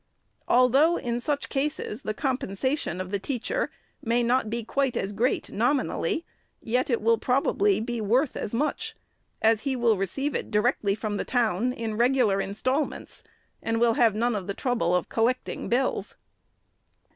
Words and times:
Although, 0.47 0.97
in 0.97 1.21
such 1.21 1.47
cases, 1.47 2.01
the 2.01 2.15
compensation 2.15 2.99
of 2.99 3.11
the 3.11 3.19
teacher 3.19 3.69
may 4.01 4.23
not 4.23 4.49
be 4.49 4.63
quite 4.63 4.97
as 4.97 5.11
great, 5.11 5.51
nominally, 5.51 6.25
yet 6.59 6.89
it 6.89 7.03
will 7.03 7.19
probably 7.19 7.79
be 7.79 8.01
worth 8.01 8.35
as 8.35 8.51
much; 8.51 8.95
as 9.43 9.61
he 9.61 9.75
will 9.75 9.97
receive 9.97 10.33
it 10.33 10.49
directly 10.49 10.95
from 10.95 11.17
the 11.17 11.23
town, 11.23 11.71
in 11.71 11.97
regular 11.99 12.41
instalments, 12.41 13.21
and 13.61 13.79
will 13.79 13.93
have 13.93 14.15
none 14.15 14.35
of 14.35 14.47
the 14.47 14.55
trouble 14.55 14.95
of 14.95 15.07
collecting 15.07 15.69
bills. 15.69 16.15